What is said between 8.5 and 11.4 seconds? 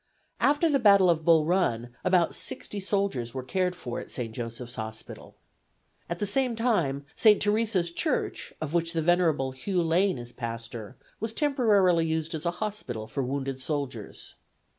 of which the venerable Hugh Lane is pastor, was